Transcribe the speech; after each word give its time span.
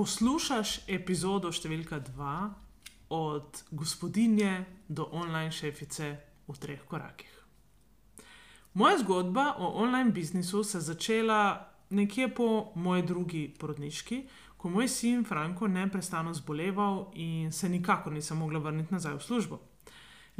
Poslušaš 0.00 0.70
epizodo 0.88 1.50
številka 1.52 1.98
2 2.00 2.34
od 3.12 3.58
gospodinje 3.76 4.52
do 4.88 5.04
online 5.12 5.52
šefice 5.52 6.06
v 6.48 6.56
treh 6.56 6.86
korakih. 6.88 7.28
Moja 8.80 9.02
zgodba 9.02 9.58
o 9.60 9.68
online 9.82 10.14
biznisu 10.16 10.62
se 10.64 10.78
je 10.78 10.86
začela 10.86 11.68
nekje 11.90 12.30
po 12.32 12.72
moji 12.80 13.04
drugi 13.12 13.42
porodniški, 13.60 14.22
ko 14.56 14.72
moj 14.72 14.88
sin 14.88 15.20
Franko 15.28 15.68
neustano 15.68 16.32
zboleval 16.32 17.10
in 17.20 17.52
se 17.52 17.68
nikakor 17.68 18.16
nisem 18.16 18.40
mogla 18.40 18.64
vrniti 18.64 18.96
nazaj 18.96 19.20
v 19.20 19.24
službo. 19.28 19.60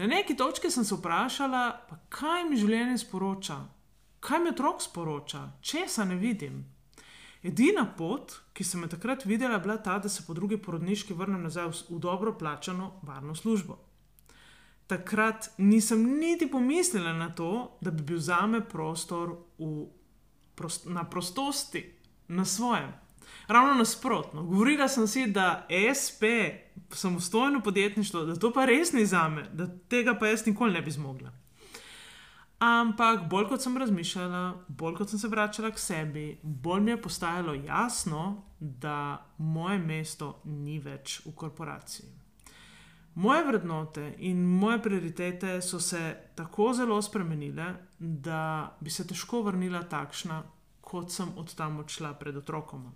Na 0.00 0.08
neki 0.08 0.40
točki 0.40 0.72
sem 0.72 0.88
se 0.88 0.96
vprašala, 0.96 1.84
kaj 2.08 2.48
mi 2.48 2.56
življenje 2.56 2.96
sporoča, 3.04 3.60
kaj 4.24 4.40
mi 4.40 4.56
otrok 4.56 4.80
sporoča, 4.80 5.50
česa 5.60 6.08
ne 6.08 6.16
vidim. 6.16 6.64
Edina 7.42 7.86
pot, 7.96 8.34
ki 8.52 8.64
sem 8.64 8.82
jo 8.84 8.88
takrat 8.92 9.24
videla, 9.24 9.56
je 9.56 9.64
bila 9.64 9.78
ta, 9.80 9.98
da 9.98 10.08
se 10.08 10.26
po 10.26 10.34
drugi 10.36 10.58
porodniški 10.60 11.14
vrnem 11.16 11.42
nazaj 11.42 11.70
v, 11.70 11.78
v 11.96 12.00
dobro 12.00 12.34
plačano 12.38 12.92
varno 13.02 13.34
službo. 13.34 13.78
Takrat 14.86 15.50
nisem 15.58 16.02
niti 16.18 16.50
pomislila 16.50 17.12
na 17.12 17.30
to, 17.34 17.78
da 17.80 17.90
bi 17.90 18.02
bil 18.02 18.18
za 18.18 18.42
me 18.46 18.60
prostor 18.60 19.36
v, 19.58 19.86
prost, 20.54 20.84
na 20.86 21.04
prostosti, 21.04 21.84
na 22.28 22.44
svojem. 22.44 22.92
Ravno 23.48 23.74
nasprotno, 23.74 24.42
govorila 24.42 24.88
sem 24.88 25.06
si, 25.08 25.26
da 25.26 25.66
je 25.68 25.94
SP, 25.94 26.22
samostojno 26.92 27.60
podjetništvo, 27.62 28.24
da 28.24 28.36
to 28.36 28.52
pa 28.52 28.64
res 28.64 28.92
ni 28.92 29.06
za 29.06 29.28
me, 29.28 29.48
da 29.52 29.66
tega 29.88 30.14
pa 30.18 30.26
jaz 30.26 30.46
nikoli 30.46 30.72
ne 30.72 30.82
bi 30.82 30.90
zmogla. 30.90 31.32
Ampak 32.60 33.22
bolj 33.30 33.46
kot 33.48 33.62
sem 33.62 33.76
razmišljala, 33.80 34.40
bolj 34.68 34.98
kot 34.98 35.10
sem 35.10 35.18
se 35.18 35.28
vračala 35.32 35.70
k 35.72 35.80
sebi, 35.80 36.24
bolj 36.42 36.80
mi 36.80 36.90
je 36.90 37.02
postajalo 37.02 37.54
jasno, 37.54 38.42
da 38.60 39.26
moje 39.38 39.78
mesto 39.78 40.34
ni 40.44 40.78
več 40.78 41.22
v 41.24 41.32
korporaciji. 41.32 42.10
Moje 43.14 43.44
vrednote 43.44 44.14
in 44.18 44.42
moje 44.44 44.82
prioritete 44.82 45.62
so 45.62 45.80
se 45.80 46.16
tako 46.36 46.72
zelo 46.76 47.02
spremenile, 47.02 47.74
da 47.98 48.76
bi 48.80 48.90
se 48.90 49.06
težko 49.06 49.40
vrnila 49.42 49.82
takšna, 49.82 50.42
kot 50.80 51.10
sem 51.12 51.32
od 51.36 51.54
tam 51.56 51.80
odšla 51.80 52.12
pred 52.20 52.36
otrokom. 52.36 52.90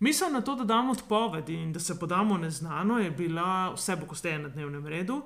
Misel 0.00 0.30
na 0.32 0.40
to, 0.40 0.54
da 0.54 0.64
damo 0.64 0.92
odpovedi 0.92 1.54
in 1.54 1.72
da 1.72 1.80
se 1.80 1.98
podamo 2.00 2.38
neznano, 2.38 2.98
je 2.98 3.10
bila 3.10 3.72
vse 3.74 3.96
pokosteje 4.00 4.38
na 4.38 4.48
dnevnem 4.48 4.86
redu, 4.86 5.22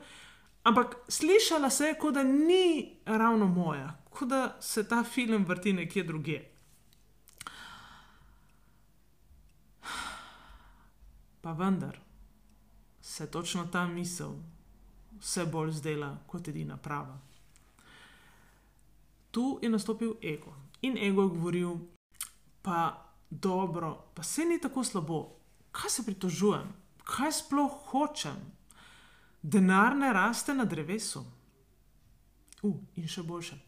Ampak 0.63 0.97
slišala 1.09 1.71
se 1.71 1.85
je, 1.85 1.99
kot 1.99 2.15
da 2.15 2.23
ni 2.23 2.99
ravno 3.05 3.47
moja, 3.47 4.03
kot 4.11 4.29
da 4.29 4.57
se 4.61 4.89
ta 4.89 5.05
film 5.05 5.45
vrti 5.45 5.73
nekje 5.73 6.05
druge. 6.05 6.41
Pa 11.41 11.53
vendar 11.53 11.99
se 13.01 13.25
je 13.25 13.31
točno 13.31 13.67
ta 13.67 13.87
misel 13.87 14.35
vse 15.21 15.47
bolj 15.47 15.73
zdela 15.73 16.19
kot 16.27 16.49
edina 16.49 16.77
prava. 16.77 17.19
Tu 19.31 19.59
je 19.63 19.69
nastopil 19.69 20.15
ego 20.23 20.55
in 20.83 20.99
ego 20.99 21.23
je 21.23 21.29
govoril, 21.29 21.77
pa 22.63 23.09
dobro, 23.31 24.11
pa 24.15 24.23
se 24.23 24.45
ni 24.45 24.61
tako 24.61 24.85
slabo, 24.85 25.37
kaj 25.71 25.91
se 25.91 26.05
pritožujem, 26.05 26.73
kaj 27.05 27.33
sploh 27.33 27.73
hočem, 27.91 28.58
denar 29.43 29.97
ne 29.97 30.13
raste 30.13 30.55
na 30.55 30.65
drevesu. 30.65 31.25
Uh, 32.63 32.77
in 32.97 33.07
še 33.09 33.23
boljše. 33.23 33.59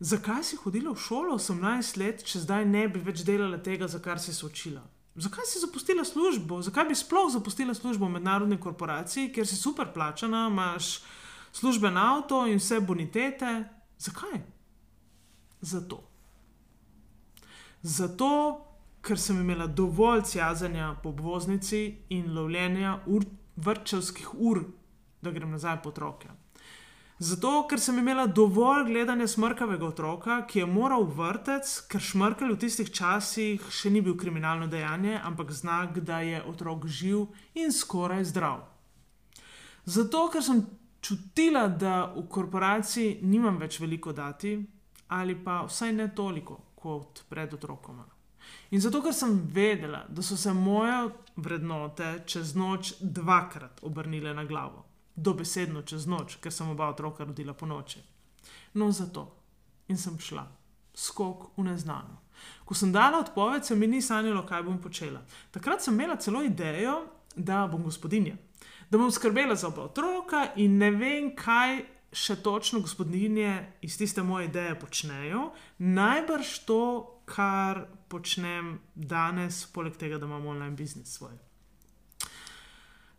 Zakaj 0.00 0.44
si 0.44 0.56
hodila 0.62 0.92
v 0.94 1.02
šolo 1.02 1.38
18 1.38 1.98
let, 1.98 2.22
če 2.22 2.44
zdaj 2.44 2.66
ne 2.66 2.84
bi 2.90 3.02
več 3.02 3.24
delala 3.26 3.58
tega, 3.58 3.88
za 3.90 3.98
kar 4.02 4.20
si 4.22 4.34
se 4.34 4.46
učila? 4.46 4.82
Zakaj 5.18 5.46
si 5.50 5.58
zapustila 5.58 6.04
službo? 6.06 6.60
Zakaj 6.62 6.86
bi 6.86 6.94
sploh 6.94 7.32
zapustila 7.34 7.74
službo 7.74 8.06
v 8.06 8.18
mednarodni 8.18 8.60
korporaciji, 8.62 9.32
kjer 9.34 9.46
si 9.46 9.58
super 9.58 9.90
plačana, 9.94 10.46
imaš 10.46 11.00
služben 11.52 11.98
avto 11.98 12.44
in 12.46 12.62
vse 12.62 12.78
bonitete? 12.80 13.64
Zakaj? 13.98 14.38
Zato. 15.60 16.04
Zato, 17.82 18.30
ker 19.02 19.18
sem 19.18 19.40
imela 19.42 19.66
dovolj 19.66 20.22
cjazanja 20.30 20.92
po 21.02 21.10
obvoznici 21.10 22.04
in 22.14 22.30
lovljenja 22.34 23.00
ur, 23.06 23.26
vrčevskih 23.56 24.34
ur 24.34 24.62
da 25.22 25.30
grem 25.30 25.50
nazaj 25.50 25.82
po 25.82 25.88
otroke. 25.88 26.28
Zato, 27.18 27.64
ker 27.66 27.80
sem 27.82 27.96
imela 27.98 28.28
dovolj 28.30 28.84
gledanja 28.86 29.26
smrkavega 29.26 29.86
otroka, 29.86 30.34
ki 30.46 30.60
je 30.60 30.66
moral 30.70 31.02
v 31.02 31.16
vrtec, 31.18 31.70
ker 31.90 32.00
šmrkal 32.00 32.52
v 32.52 32.58
tistih 32.62 32.92
časih 32.94 33.64
še 33.74 33.90
ni 33.90 33.98
bil 34.06 34.14
kriminalno 34.14 34.68
dejanje, 34.70 35.16
ampak 35.26 35.50
znak, 35.50 35.98
da 35.98 36.20
je 36.22 36.38
otrok 36.46 36.86
živ 36.86 37.26
in 37.58 37.74
skoraj 37.74 38.22
zdrav. 38.30 38.62
Zato, 39.82 40.28
ker 40.30 40.46
sem 40.46 40.62
čutila, 41.02 41.66
da 41.66 42.04
v 42.14 42.22
korporaciji 42.30 43.18
nimam 43.26 43.58
več 43.58 43.80
veliko 43.82 44.14
dati, 44.14 44.54
ali 45.10 45.34
pa 45.34 45.64
vsaj 45.66 45.96
ne 45.98 46.12
toliko 46.14 46.60
kot 46.78 47.24
pred 47.26 47.50
otrokoma. 47.58 48.06
In 48.70 48.78
zato, 48.78 49.02
ker 49.02 49.16
sem 49.16 49.40
vedela, 49.42 50.04
da 50.06 50.22
so 50.22 50.38
se 50.38 50.54
moje 50.54 51.08
vrednote 51.34 52.20
čez 52.30 52.54
noč 52.54 52.94
dvakrat 53.02 53.82
obrnile 53.82 54.30
na 54.38 54.46
glavo 54.46 54.86
dobesedno 55.18 55.82
čez 55.82 56.06
noč, 56.06 56.38
ker 56.42 56.54
sem 56.54 56.70
oba 56.70 56.88
otroka 56.92 57.26
rodila 57.26 57.54
po 57.54 57.66
noči. 57.66 58.02
No, 58.74 58.92
zato 58.92 59.34
in 59.88 59.98
sem 59.98 60.18
šla, 60.20 60.44
skok 60.94 61.50
v 61.56 61.64
neznano. 61.70 62.20
Ko 62.64 62.76
sem 62.76 62.92
dala 62.92 63.18
odpoved, 63.24 63.64
se 63.64 63.74
mi 63.74 63.86
ni 63.86 64.02
sanjalo, 64.02 64.44
kaj 64.46 64.62
bom 64.62 64.78
počela. 64.80 65.24
Takrat 65.50 65.82
sem 65.82 65.94
imela 65.94 66.18
celo 66.20 66.42
idejo, 66.44 67.00
da 67.34 67.66
bom 67.70 67.82
gospodinja, 67.82 68.36
da 68.90 68.98
bom 68.98 69.10
skrbela 69.10 69.56
za 69.56 69.68
oba 69.68 69.88
otroka 69.88 70.52
in 70.56 70.78
ne 70.78 70.90
vem, 70.94 71.32
kaj 71.36 71.82
še 72.12 72.38
točno 72.42 72.80
gospodinje 72.80 73.52
iz 73.84 73.98
tiste 73.98 74.22
moje 74.22 74.48
ideje 74.48 74.78
počnejo. 74.80 75.50
Najbrž 75.78 76.54
to, 76.68 76.82
kar 77.28 77.84
počnem 78.08 78.78
danes, 78.94 79.66
poleg 79.72 79.96
tega, 80.00 80.18
da 80.18 80.26
imam 80.26 80.46
online 80.46 80.76
biznis 80.76 81.18
svoj. 81.18 81.36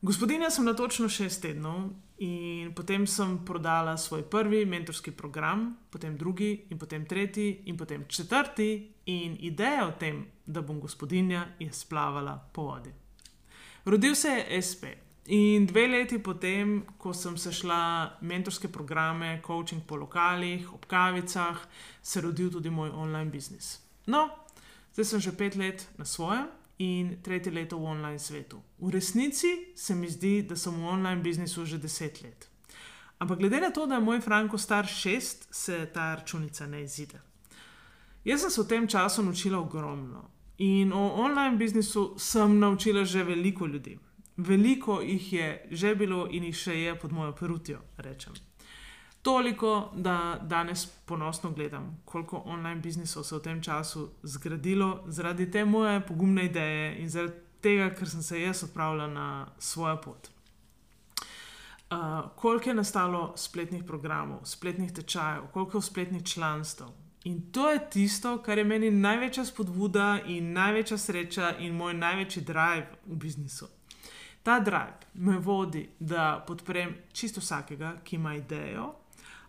Gospodinja 0.02 0.50
sem 0.50 0.66
na 0.66 0.74
točno 0.74 1.10
šest 1.10 1.42
tednov 1.42 1.90
in 2.24 2.72
potem 2.76 3.08
sem 3.08 3.34
prodala 3.46 3.98
svoj 3.98 4.22
prvi 4.30 4.66
mentorski 4.66 5.12
program, 5.12 5.78
potem 5.90 6.18
drugi 6.18 6.68
in 6.70 6.80
potem 6.80 7.06
tretji 7.06 7.64
in 7.66 7.78
potem 7.78 8.06
četrti 8.08 8.94
in 9.06 9.36
ideja 9.40 9.88
o 9.88 9.92
tem, 9.92 10.26
da 10.46 10.62
bom 10.62 10.80
gospodinja, 10.80 11.48
je 11.60 11.74
splavala 11.74 12.50
po 12.54 12.64
vodi. 12.64 12.94
Rodil 13.86 14.16
se 14.16 14.30
je 14.30 14.62
SP 14.62 14.84
in 15.26 15.66
dve 15.66 15.88
leti 15.88 16.24
potem, 16.24 16.86
ko 16.98 17.14
sem 17.14 17.38
se 17.38 17.52
šla 17.52 18.18
mentorske 18.22 18.68
programe, 18.68 19.42
coaching 19.48 19.84
po 19.88 19.96
lokalih, 19.96 20.74
ob 20.74 20.86
kavicah, 20.86 21.60
se 22.02 22.20
je 22.20 22.24
rodil 22.24 22.52
tudi 22.52 22.70
moj 22.70 22.90
online 22.90 23.32
biznis. 23.32 23.82
No, 24.06 24.30
zdaj 24.94 25.06
sem 25.06 25.20
že 25.20 25.36
pet 25.38 25.56
let 25.56 25.90
na 25.98 26.06
svojem 26.06 26.48
in 26.80 27.22
tretje 27.22 27.52
leto 27.52 27.78
v 27.78 27.86
online 27.86 28.20
svetu. 28.20 28.62
V 28.78 28.90
resnici 28.90 29.48
se 29.76 29.96
mi 29.96 30.10
zdi, 30.10 30.42
da 30.42 30.56
sem 30.56 30.74
v 30.74 30.86
online 30.88 31.22
biznisu 31.22 31.66
že 31.66 31.78
deset 31.78 32.22
let. 32.22 32.50
Ampak 33.20 33.40
glede 33.40 33.60
na 33.60 33.70
to, 33.70 33.86
da 33.86 33.96
je 33.96 34.02
moj 34.02 34.22
Franko 34.22 34.58
star 34.58 34.88
šest, 34.88 35.48
se 35.52 35.90
ta 35.94 36.16
računica 36.16 36.68
ne 36.68 36.84
izide. 36.84 37.22
Jaz 38.26 38.42
sem 38.42 38.50
se 38.50 38.62
v 38.62 38.68
tem 38.68 38.88
času 38.88 39.24
naučila 39.24 39.60
ogromno 39.60 40.30
in 40.58 40.94
o 40.94 41.08
online 41.16 41.58
biznisu 41.58 42.16
sem 42.18 42.60
naučila 42.60 43.06
že 43.06 43.24
veliko 43.24 43.66
ljudi. 43.66 44.00
veliko 44.38 45.02
jih 45.02 45.34
je 45.34 45.68
že 45.72 45.96
bilo 45.96 46.28
in 46.32 46.44
jih 46.44 46.56
še 46.56 46.76
je 46.80 46.96
pod 47.00 47.12
mojo 47.12 47.36
perutjo, 47.36 47.82
rečem. 47.98 48.34
Toliko, 49.22 49.92
da 49.96 50.40
danes 50.42 50.86
ponosno 50.86 51.52
gledam, 51.52 52.02
koliko 52.06 52.42
online 52.46 52.82
biznisov 52.82 53.24
se 53.24 53.36
je 53.36 53.40
v 53.40 53.44
tem 53.44 53.62
času 53.62 54.10
zgradilo 54.24 55.04
zaradi 55.08 55.52
te 55.52 55.66
moje 55.66 56.02
pogumne 56.08 56.46
ideje 56.46 56.98
in 57.02 57.10
zaradi 57.10 57.34
tega, 57.62 57.90
ker 57.96 58.10
sem 58.10 58.24
se 58.24 58.42
jaz 58.42 58.64
odpravila 58.64 59.08
na 59.08 59.48
svojo 59.60 59.98
pot. 60.02 60.30
Uh, 61.90 61.98
koliko 62.36 62.70
je 62.70 62.74
nastalo 62.74 63.34
spletnih 63.36 63.84
programov, 63.84 64.40
spletnih 64.46 64.92
tečajev, 64.94 65.48
koliko 65.54 65.78
je 65.78 65.82
spletnih 65.82 66.24
članstv. 66.24 66.84
In 67.24 67.52
to 67.52 67.70
je 67.70 67.90
tisto, 67.90 68.38
kar 68.38 68.58
je 68.58 68.64
meni 68.64 68.92
največja 68.92 69.46
spodbuda 69.46 70.20
in 70.26 70.54
največja 70.54 70.98
sreča 70.98 71.52
in 71.60 71.76
moj 71.76 71.94
največji 71.94 72.44
drive 72.44 72.88
v 73.06 73.16
biznisu. 73.16 73.68
Ta 74.44 74.60
drive 74.60 75.12
me 75.14 75.38
vodi, 75.38 75.90
da 76.00 76.44
podprem 76.48 76.96
čisto 77.12 77.42
vsakega, 77.42 77.98
ki 78.04 78.16
ima 78.16 78.36
idejo, 78.36 78.94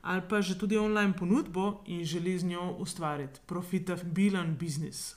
ali 0.02 0.22
pa 0.28 0.40
že 0.40 0.58
tudi 0.58 0.78
online 0.78 1.12
ponudbo 1.12 1.82
in 1.86 2.04
želi 2.04 2.38
z 2.38 2.44
njo 2.44 2.76
ustvariti 2.78 3.40
profitabilen 3.46 4.56
biznis, 4.56 5.16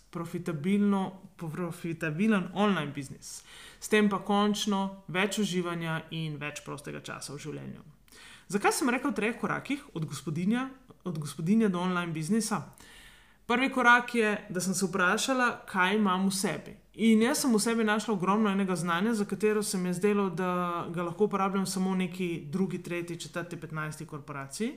profitabilen 1.38 2.44
online 2.54 2.92
biznis, 2.96 3.44
s 3.80 3.90
tem 3.90 4.10
pa 4.10 4.20
končno 4.20 5.04
več 5.08 5.40
uživanja 5.40 6.02
in 6.12 6.38
več 6.38 6.64
prostega 6.66 7.00
časa 7.00 7.34
v 7.34 7.40
življenju. 7.40 7.82
Zakaj 8.48 8.72
sem 8.72 8.90
rekel 8.90 9.12
v 9.12 9.16
treh 9.16 9.40
korakih, 9.40 9.82
od 9.94 10.06
gospodinja, 10.06 10.70
od 11.04 11.18
gospodinja 11.18 11.70
do 11.70 11.80
online 11.80 12.12
biznisa? 12.12 12.62
Prvi 13.54 13.70
korak 13.70 14.16
je, 14.16 14.48
da 14.50 14.62
sem 14.62 14.74
se 14.74 14.86
vprašala, 14.86 15.60
kaj 15.70 15.96
imam 15.96 16.26
v 16.26 16.32
sebi. 16.34 16.72
In 17.06 17.22
jaz 17.22 17.44
sem 17.44 17.54
v 17.54 17.60
sebi 17.62 17.84
našla 17.86 18.14
ogromno 18.14 18.50
enega 18.50 18.76
znanja, 18.76 19.14
za 19.14 19.26
katero 19.30 19.62
se 19.64 19.78
mi 19.78 19.90
je 19.90 19.94
zdelo, 19.94 20.30
da 20.30 20.88
ga 20.90 21.04
lahko 21.04 21.28
uporabljam 21.30 21.66
samo 21.66 21.92
v 21.92 21.98
neki 21.98 22.30
drugi, 22.50 22.82
tretji, 22.84 23.20
četrti, 23.20 23.60
petnajsti 23.60 24.06
korporaciji. 24.06 24.72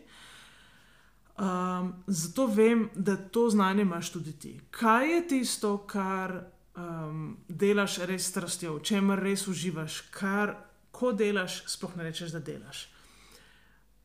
Um, 1.38 1.94
zato 2.06 2.46
vem, 2.46 2.90
da 2.94 3.17
to 3.17 3.49
znanje 3.50 3.82
imaš 3.82 4.12
tudi 4.12 4.32
ti. 4.32 4.61
Kaj 4.70 5.14
je 5.14 5.28
tisto, 5.28 5.78
kar 5.78 6.43
um, 6.76 7.37
delaš 7.49 7.99
res 7.99 8.28
strastjo, 8.28 8.76
v 8.76 8.82
čemer 8.82 9.25
res 9.25 9.49
uživaš, 9.49 10.02
kar 10.11 10.52
ko 10.93 11.12
delaš, 11.12 11.62
sploh 11.67 11.96
ne 11.96 12.11
rečeš, 12.11 12.37
da 12.37 12.44
delaš. 12.44 12.88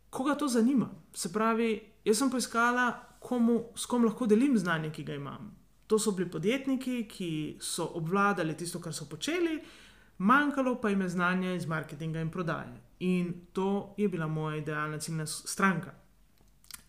Koga 0.10 0.36
to 0.36 0.48
zanima? 0.48 0.90
Se 1.14 1.34
pravi, 1.34 1.74
jaz 2.06 2.24
sem 2.24 2.32
poiskala, 2.32 3.11
komu, 3.22 3.64
s 3.76 3.86
kom 3.86 4.06
lahko 4.06 4.26
delim 4.26 4.58
znanje, 4.58 4.90
ki 4.92 5.04
ga 5.04 5.16
imam. 5.16 5.52
To 5.88 6.00
so 6.00 6.12
bili 6.18 6.30
podjetniki, 6.32 7.04
ki 7.08 7.32
so 7.62 7.86
obvladali 8.00 8.56
tisto, 8.58 8.80
kar 8.82 8.96
so 8.96 9.06
počeli, 9.10 9.60
manjkalo 10.18 10.78
pa 10.82 10.90
jim 10.90 11.02
je 11.02 11.10
znanje 11.10 11.56
iz 11.56 11.68
marketinga 11.68 12.22
in 12.22 12.32
prodaje. 12.32 12.80
In 13.00 13.34
to 13.54 13.94
je 13.98 14.10
bila 14.10 14.28
moja 14.28 14.58
idealna 14.58 15.00
ciljna 15.00 15.26
stranka. 15.26 15.94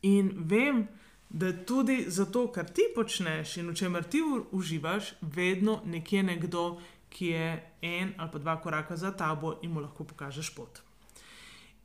In 0.03 0.33
vem, 0.37 0.87
da 1.29 1.53
tudi 1.67 2.05
zato, 2.09 2.47
kar 2.53 2.65
ti 2.65 2.89
počneš 2.95 3.57
in 3.57 3.69
v 3.71 3.75
čemer 3.75 4.05
ti 4.05 4.23
uživaš, 4.51 5.13
vedno 5.21 5.81
nekje 5.85 6.23
nekdo, 6.23 6.81
ki 7.13 7.27
je 7.27 7.49
en 7.83 8.15
ali 8.17 8.31
pa 8.33 8.39
dva 8.39 8.57
koraka 8.61 8.97
za 8.97 9.13
tabo 9.13 9.59
in 9.63 9.73
mu 9.73 9.81
lahko 9.81 10.05
pokažeš 10.05 10.55
pot. 10.55 10.81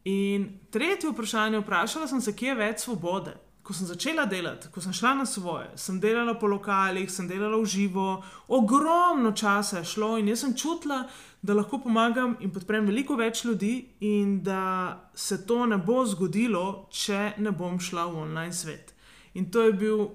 In 0.06 0.48
tretje 0.72 1.12
vprašanje, 1.12 1.60
vprašala 1.60 2.08
sem 2.08 2.22
se, 2.22 2.36
kje 2.36 2.50
je 2.50 2.56
več 2.56 2.86
svobode 2.86 3.36
ko 3.68 3.74
sem 3.76 3.88
začela 3.88 4.24
delati, 4.26 4.70
ko 4.72 4.80
sem 4.80 4.94
šla 4.96 5.10
na 5.20 5.26
svoje, 5.28 5.68
sem 5.76 5.98
delala 6.00 6.38
po 6.40 6.48
lokalih, 6.48 7.10
sem 7.12 7.28
delala 7.28 7.58
v 7.60 7.66
živo, 7.68 8.06
ogromno 8.48 9.34
časa 9.36 9.82
je 9.82 9.90
šlo 9.92 10.14
in 10.22 10.30
jaz 10.32 10.46
sem 10.46 10.54
čutila, 10.56 11.02
da 11.44 11.54
lahko 11.58 11.82
pomagam 11.84 12.38
in 12.40 12.54
podprem 12.56 12.88
veliko 12.88 13.18
več 13.20 13.44
ljudi, 13.44 13.74
in 14.08 14.40
da 14.44 15.10
se 15.14 15.42
to 15.46 15.66
ne 15.68 15.82
bo 15.84 16.06
zgodilo, 16.08 16.88
če 16.96 17.34
ne 17.44 17.52
bom 17.52 17.76
šla 17.76 18.08
v 18.08 18.24
online 18.24 18.56
svet. 18.56 18.96
In 19.36 19.52
to 19.52 19.68
je 19.68 19.76
bil, 19.76 20.08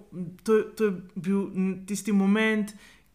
to, 0.49 0.57
to 0.73 0.89
je 0.89 0.97
bil 1.15 1.45
tisti 1.87 2.13
moment, 2.17 2.73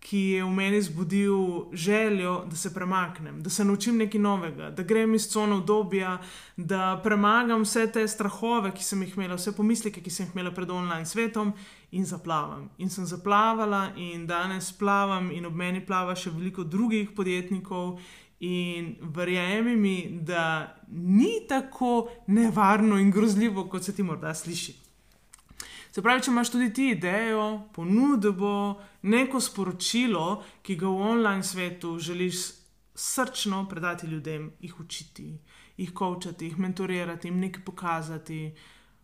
ki 0.08 0.20
je 0.20 0.44
v 0.44 0.50
meni 0.50 0.82
zbudil 0.82 1.68
željo, 1.74 2.46
da 2.50 2.56
se 2.56 2.74
premaknem, 2.74 3.42
da 3.44 3.50
se 3.50 3.66
naučim 3.66 3.98
nekaj 3.98 4.22
novega, 4.22 4.70
da 4.72 4.84
grem 4.84 5.16
iz 5.16 5.28
cone 5.28 5.56
obdobja, 5.56 6.18
da 6.58 7.02
premagam 7.04 7.62
vse 7.62 7.90
te 7.92 8.08
strahove, 8.08 8.72
ki 8.72 8.84
sem 8.84 9.02
jih 9.04 9.18
imela, 9.18 9.36
vse 9.36 9.52
pomisleke, 9.52 10.02
ki 10.02 10.10
sem 10.10 10.26
jih 10.26 10.36
imela 10.36 10.54
pred 10.56 10.72
online 10.72 11.06
svetom 11.06 11.52
in 11.92 12.06
zaplavam. 12.06 12.70
In 12.78 12.90
sem 12.90 13.06
zaplavala 13.06 13.90
in 13.98 14.24
danes 14.28 14.72
plavam 14.72 15.32
in 15.32 15.46
ob 15.46 15.56
meni 15.56 15.84
plava 15.86 16.16
še 16.16 16.32
veliko 16.32 16.64
drugih 16.64 17.12
podjetnikov. 17.16 18.00
In 18.40 18.94
verjemi 19.02 19.76
mi, 19.76 19.98
da 20.24 20.76
ni 20.88 21.42
tako 21.50 22.08
nevarno 22.28 23.00
in 23.02 23.12
grozljivo, 23.12 23.66
kot 23.68 23.84
se 23.84 23.96
ti 23.96 24.04
morda 24.04 24.34
sliši. 24.34 24.87
Se 25.98 26.02
pravi, 26.06 26.22
če 26.22 26.30
imaš 26.30 26.52
tudi 26.54 26.66
ti 26.78 26.84
idejo, 26.94 27.44
ponudbo, 27.74 28.50
neko 29.10 29.40
sporočilo, 29.42 30.44
ki 30.62 30.76
ga 30.78 30.92
v 30.94 31.08
online 31.08 31.42
svetu 31.42 31.96
želiš 31.98 32.42
srčno 32.94 33.64
predati 33.66 34.06
ljudem, 34.06 34.52
jih 34.62 34.76
učiti, 34.80 35.26
jih 35.78 35.94
kočati, 35.98 36.52
jih 36.52 36.60
mentorirati, 36.62 37.32
jim 37.32 37.40
nekaj 37.42 37.64
pokazati, 37.66 38.38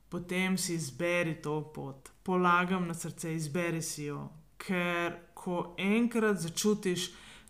potem 0.10 0.54
si 0.58 0.76
izberi 0.78 1.34
to 1.42 1.56
pot, 1.74 2.12
polagam 2.22 2.86
na 2.86 2.94
srce, 2.94 3.34
izberi 3.34 3.82
si 3.82 4.12
jo. 4.12 4.28
Ker 4.62 5.18
ko 5.34 5.74
enkrat 5.82 6.46
začutiš, 6.46 7.08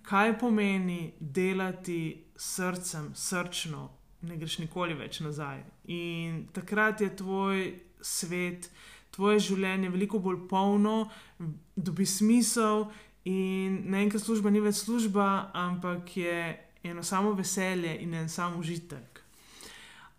kaj 0.07 0.37
pomeni 0.39 1.17
delati 1.19 2.31
srcem, 2.39 3.11
srčno, 3.11 3.89
ne 4.23 4.39
greš 4.39 4.61
nikoli 4.63 4.95
več 4.95 5.19
nazaj. 5.19 5.65
In 5.91 6.45
takrat 6.55 7.03
je 7.03 7.11
tvoj 7.11 7.73
svet 7.99 8.71
tvoje 9.13 9.39
življenje 9.39 9.91
veliko 9.93 10.19
bolj 10.19 10.43
polno, 10.49 11.07
dobi 11.75 12.05
smisel 12.05 12.87
in 13.29 13.83
naenkrat 13.93 14.23
služba 14.23 14.51
ni 14.51 14.61
več 14.63 14.81
služba, 14.83 15.51
ampak 15.53 16.17
je 16.17 16.37
eno 16.83 17.03
samo 17.03 17.33
veselje 17.37 17.93
in 18.03 18.13
en 18.13 18.29
sam 18.29 18.57
užitek. 18.59 19.21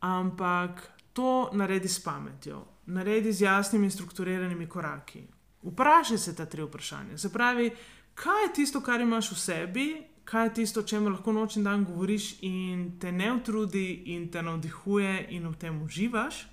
Ampak 0.00 0.82
to 1.12 1.50
naredi 1.52 1.88
s 1.88 2.00
pametjo, 2.04 2.64
naredi 2.86 3.32
z 3.32 3.44
jasnimi 3.44 3.88
in 3.88 3.92
strukturiranimi 3.92 4.68
koraki. 4.68 5.24
Vprašaj 5.64 6.18
se 6.18 6.34
ta 6.36 6.46
tri 6.46 6.62
vprašanja. 6.62 7.18
Se 7.18 7.32
pravi, 7.32 7.70
kaj 8.14 8.42
je 8.42 8.52
tisto, 8.60 8.80
kar 8.84 9.00
imaš 9.00 9.30
v 9.32 9.38
sebi, 9.40 9.86
kaj 10.24 10.46
je 10.46 10.54
tisto, 10.60 10.80
o 10.80 10.88
čemer 10.88 11.12
lahko 11.12 11.32
noč 11.32 11.56
in 11.56 11.64
dan 11.64 11.84
govoriš 11.84 12.42
in 12.44 12.98
te 13.00 13.12
ne 13.12 13.32
utrudi 13.32 14.02
in 14.16 14.28
te 14.32 14.42
navdihuje 14.42 15.26
in 15.36 15.48
v 15.48 15.56
tem 15.60 15.82
uživaš 15.82 16.44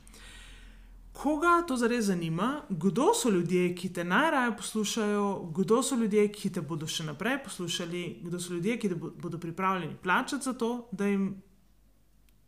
koga 1.14 1.64
to 1.68 1.78
zares 1.78 2.06
zanima, 2.06 2.62
kdo 2.70 3.14
so 3.14 3.30
ljudje, 3.30 3.76
ki 3.76 3.94
te 3.94 4.04
najraje 4.04 4.58
poslušajo, 4.58 5.52
kdo 5.56 5.84
so 5.84 5.96
ljudje, 5.96 6.28
ki 6.32 6.50
te 6.50 6.62
bodo 6.62 6.88
še 6.88 7.04
naprej 7.04 7.44
poslušali, 7.44 8.04
kdo 8.24 8.40
so 8.40 8.54
ljudje, 8.54 8.78
ki 8.80 8.90
te 8.90 8.96
bodo 8.96 9.38
pripravljeni 9.38 9.98
plačati 10.04 10.44
za 10.44 10.54
to, 10.54 10.88
da 10.92 11.06
jim 11.06 11.44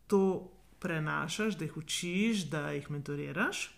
to 0.07 0.49
prenašaš, 0.79 1.57
da 1.57 1.65
jih 1.65 1.77
učiš, 1.77 2.49
da 2.49 2.71
jih 2.71 2.91
mentoriraš. 2.91 3.69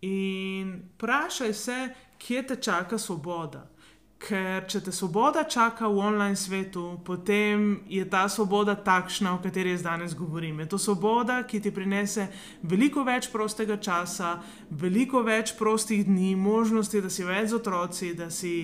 In 0.00 0.82
vprašaj 0.96 1.54
se, 1.54 1.76
kje 2.18 2.46
te 2.46 2.56
čaka 2.56 2.98
svoboda. 2.98 3.68
Ker 4.16 4.64
če 4.64 4.80
te 4.80 4.92
svoboda 4.96 5.42
čaka 5.44 5.90
v 5.92 6.00
online 6.00 6.38
svetu, 6.40 6.96
potem 7.04 7.82
je 7.84 8.04
ta 8.08 8.24
svoboda 8.32 8.72
takšna, 8.74 9.34
o 9.36 9.42
kateri 9.44 9.74
jaz 9.74 9.84
danes 9.84 10.14
govorim. 10.16 10.60
Je 10.64 10.68
to 10.72 10.78
svoboda, 10.80 11.42
ki 11.44 11.60
ti 11.60 11.70
prinese 11.70 12.24
veliko 12.62 13.04
več 13.04 13.28
prostega 13.28 13.76
časa, 13.76 14.38
veliko 14.70 15.20
več 15.22 15.52
prostih 15.58 16.06
dni, 16.08 16.32
možnosti, 16.36 17.02
da 17.04 17.12
si 17.12 17.28
več 17.28 17.52
z 17.52 17.60
otroci, 17.60 18.14
da 18.16 18.30
si 18.32 18.54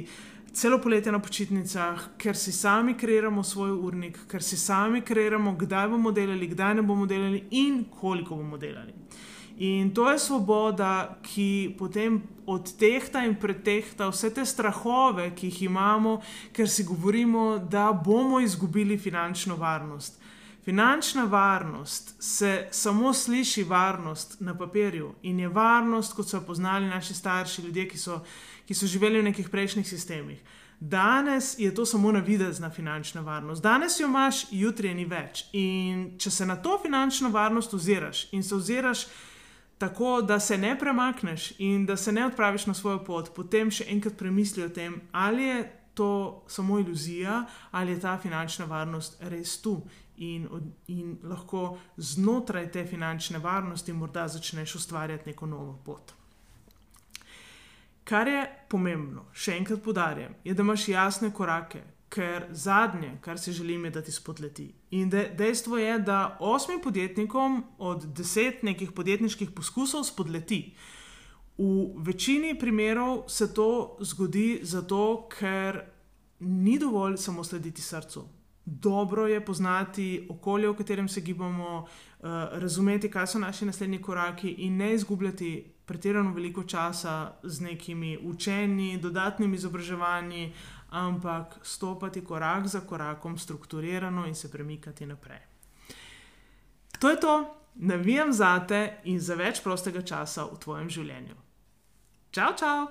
celo 0.52 0.78
poletje 0.80 1.12
na 1.12 1.20
počitnicah, 1.20 2.08
ker 2.16 2.36
si 2.36 2.52
sami 2.52 2.96
kreiramo 2.96 3.44
svoj 3.44 3.76
urnik, 3.76 4.18
ker 4.28 4.42
si 4.42 4.56
sami 4.56 5.00
kreiramo, 5.04 5.52
kdaj 5.60 5.88
bomo 5.92 6.12
delali, 6.12 6.48
kdaj 6.48 6.80
ne 6.80 6.82
bomo 6.82 7.06
delali 7.06 7.44
in 7.50 7.84
koliko 8.00 8.36
bomo 8.40 8.56
delali. 8.56 8.92
In 9.62 9.94
to 9.94 10.10
je 10.10 10.18
svoboda, 10.18 11.18
ki 11.22 11.76
potem 11.78 12.16
odtehta 12.46 13.22
in 13.22 13.36
pretehta 13.38 14.08
vse 14.10 14.32
te 14.34 14.42
strahove, 14.42 15.28
ki 15.38 15.52
jih 15.52 15.60
imamo, 15.68 16.16
ker 16.50 16.66
si 16.66 16.82
govorimo, 16.82 17.60
da 17.70 17.92
bomo 17.92 18.40
izgubili 18.42 18.98
finančno 18.98 19.56
varnost. 19.56 20.18
Finančna 20.64 21.24
varnost 21.24 22.14
se 22.22 22.66
samo 22.70 23.14
sliši 23.14 23.62
varnost 23.62 24.40
na 24.40 24.58
papirju 24.58 25.14
in 25.22 25.40
je 25.40 25.48
varnost, 25.48 26.12
kot 26.18 26.28
so 26.28 26.36
jo 26.36 26.42
poznali 26.46 26.86
naši 26.86 27.14
starši, 27.14 27.62
ljudje, 27.62 27.88
ki 27.88 27.98
so, 27.98 28.20
ki 28.66 28.74
so 28.74 28.86
živeli 28.86 29.20
v 29.20 29.30
nekih 29.30 29.48
prejšnjih 29.48 29.88
sistemih. 29.88 30.42
Danes 30.80 31.54
je 31.58 31.74
to 31.74 31.86
samo 31.86 32.12
navidezna 32.12 32.70
finančna 32.70 33.20
varnost. 33.20 33.62
Danes 33.62 34.00
jo 34.00 34.06
imaš, 34.06 34.46
jutri 34.50 34.88
je 34.88 34.94
ni 34.94 35.04
več. 35.04 35.44
In 35.52 36.18
če 36.18 36.30
se 36.30 36.46
na 36.46 36.56
to 36.56 36.80
finančno 36.82 37.30
varnost 37.30 37.74
oziraš 37.74 38.26
in 38.32 38.42
se 38.42 38.54
oziraš, 38.54 39.06
tako 39.82 40.22
da 40.22 40.40
se 40.40 40.58
ne 40.58 40.78
premakneš 40.78 41.52
in 41.58 41.86
da 41.86 41.96
se 41.96 42.12
ne 42.12 42.26
odpraviš 42.26 42.66
na 42.66 42.74
svojo 42.74 43.00
pot, 43.04 43.32
potem 43.34 43.70
še 43.70 43.88
enkrat 43.90 44.14
premisli 44.14 44.62
o 44.62 44.68
tem, 44.70 45.00
ali 45.12 45.42
je 45.42 45.62
to 45.98 46.10
samo 46.48 46.78
iluzija 46.78 47.40
ali 47.70 47.92
je 47.92 48.00
ta 48.00 48.12
finančna 48.18 48.64
varnost 48.70 49.18
res 49.20 49.56
tu. 49.62 49.80
In, 50.22 50.46
in 50.86 51.16
lahko 51.26 51.78
znotraj 51.96 52.68
te 52.70 52.84
finančne 52.86 53.40
varnosti 53.42 53.92
morda 53.92 54.28
začneš 54.28 54.74
ustvarjati 54.78 55.32
neko 55.32 55.46
novo 55.50 55.74
pot. 55.84 56.12
Kar 58.04 58.30
je 58.30 58.44
pomembno, 58.70 59.24
še 59.34 59.56
enkrat 59.58 59.82
podarjam, 59.82 60.36
je, 60.44 60.54
da 60.54 60.62
imaš 60.62 60.86
jasne 60.92 61.32
korake, 61.34 61.82
ker 62.12 62.46
zadnje, 62.52 63.16
kar 63.20 63.38
si 63.38 63.56
želim, 63.56 63.88
je, 63.90 63.96
da 63.98 64.02
ti 64.02 64.14
spodleti. 64.14 64.68
In 64.92 65.08
de, 65.08 65.30
dejstvo 65.38 65.78
je, 65.78 65.98
da 65.98 66.36
osmim 66.40 66.80
podjetnikom 66.80 67.64
od 67.78 68.04
deset 68.04 68.62
nekih 68.62 68.92
podjetniških 68.92 69.50
poskusov 69.50 70.04
spodleti. 70.04 70.74
V 71.58 72.04
večini 72.04 72.58
primerov 72.58 73.24
se 73.28 73.54
to 73.54 73.96
zgodi 74.00 74.60
zato, 74.62 75.28
ker 75.32 75.80
ni 76.40 76.78
dovolj 76.78 77.16
samo 77.16 77.44
slediti 77.44 77.82
srcu. 77.82 78.24
Dobro 78.64 79.26
je 79.26 79.44
poznati 79.44 80.26
okolje, 80.30 80.68
v 80.68 80.76
katerem 80.76 81.08
se 81.08 81.20
gibamo, 81.20 81.78
uh, 81.78 82.28
razumeti, 82.52 83.10
kaj 83.10 83.26
so 83.26 83.38
naši 83.38 83.66
naslednji 83.66 84.02
koraki, 84.02 84.48
in 84.48 84.76
ne 84.76 84.94
izgubljati 84.94 85.72
pretirano 85.86 86.32
veliko 86.32 86.64
časa 86.64 87.32
z 87.42 87.60
nekimi 87.60 88.18
učenji, 88.18 88.98
dodatnimi 88.98 89.56
izobraževanji, 89.56 90.52
ampak 90.90 91.58
stopati 91.62 92.24
korak 92.24 92.66
za 92.66 92.80
korakom, 92.80 93.38
strukturirano 93.38 94.26
in 94.26 94.34
se 94.34 94.50
premikati 94.50 95.06
naprej. 95.06 95.40
To 96.98 97.10
je 97.10 97.20
to, 97.20 97.56
navijam 97.74 98.32
za 98.32 98.66
te 98.66 99.00
in 99.04 99.20
za 99.20 99.34
več 99.34 99.62
prostega 99.62 100.02
časa 100.02 100.44
v 100.44 100.58
tvojem 100.58 100.90
življenju. 100.90 101.34
Čau, 102.30 102.52
čau! 102.56 102.86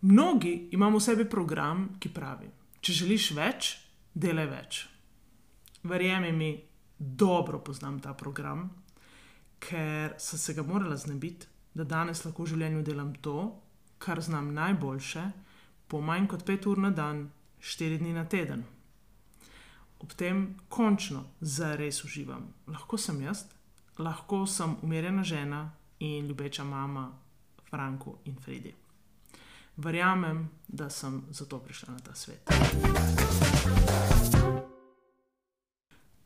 Mnogi 0.00 0.68
imamo 0.72 0.98
v 0.98 1.02
sebi 1.02 1.24
program, 1.28 1.96
ki 2.00 2.08
pravi: 2.08 2.48
Če 2.80 2.92
želiš 2.92 3.30
več, 3.36 3.70
delaj 4.14 4.46
več. 4.48 4.78
Verjemi 5.84 6.32
mi, 6.32 6.50
dobro 7.00 7.58
poznam 7.58 8.00
ta 8.00 8.14
program, 8.14 8.70
ker 9.58 10.14
sem 10.18 10.38
se 10.38 10.54
ga 10.54 10.62
morala 10.62 10.96
znebiti, 10.96 11.46
da 11.74 11.84
danes 11.84 12.24
lahko 12.24 12.44
v 12.44 12.52
življenju 12.52 12.82
delam 12.82 13.14
to, 13.24 13.36
kar 13.98 14.20
znam 14.20 14.52
najboljše, 14.54 15.24
po 15.88 16.00
manj 16.00 16.28
kot 16.28 16.44
pet 16.46 16.66
ur 16.66 16.78
na 16.78 16.90
dan, 16.90 17.30
štiri 17.60 17.98
dni 17.98 18.12
na 18.12 18.24
teden. 18.28 18.64
Ob 20.00 20.12
tem 20.16 20.56
končno 20.68 21.24
zares 21.40 22.04
uživam. 22.04 22.46
Lahko 22.66 22.98
sem 22.98 23.20
jaz, 23.22 23.44
lahko 23.98 24.46
sem 24.46 24.76
umirjena 24.82 25.24
žena 25.24 25.70
in 26.00 26.26
ljubeča 26.28 26.64
mama 26.64 27.10
Franku 27.70 28.16
in 28.24 28.36
Fredi. 28.40 28.74
Verjamem, 29.76 30.48
da 30.68 30.90
sem 30.90 31.22
zato 31.30 31.58
prišla 31.58 31.94
na 31.94 31.98
ta 31.98 32.14
svet. 32.14 32.48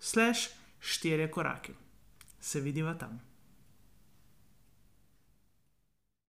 www.sanjakrizan.com/slash 0.00 0.48
štiri 0.80 1.30
korake. 1.30 1.72
Se 2.40 2.60
vidiva 2.60 2.94
tam. 2.94 3.20